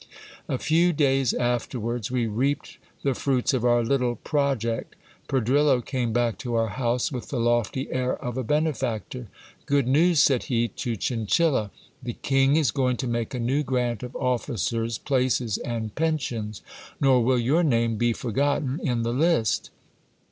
A 0.49 0.57
few 0.57 0.93
days 0.93 1.31
afterwards 1.31 2.09
we 2.09 2.25
reaped 2.25 2.79
the 3.03 3.13
fruits 3.13 3.53
of 3.53 3.63
our 3.63 3.83
little 3.83 4.15
pro 4.15 4.55
ject. 4.55 4.95
Pedrillo 5.27 5.79
came 5.85 6.11
back 6.11 6.39
to 6.39 6.55
our 6.55 6.69
house 6.69 7.11
with 7.11 7.29
the 7.29 7.39
lofty 7.39 7.87
air 7.91 8.15
of 8.15 8.35
a 8.35 8.43
benefactor. 8.43 9.27
Good 9.67 9.87
news, 9.87 10.19
said 10.19 10.45
he 10.45 10.69
to 10.69 10.95
Chinchilla. 10.95 11.69
The 12.01 12.13
king 12.13 12.55
is 12.55 12.71
going 12.71 12.97
to 12.97 13.07
make 13.07 13.35
a 13.35 13.39
new 13.39 13.61
grant 13.61 14.01
of 14.01 14.15
officers, 14.15 14.97
places, 14.97 15.59
and 15.59 15.93
pensions; 15.93 16.63
nor 16.99 17.23
will 17.23 17.37
your 17.37 17.61
name 17.61 17.97
be 17.97 18.11
forgotten 18.11 18.79
in 18.83 19.03
the 19.03 19.13
list. 19.13 19.69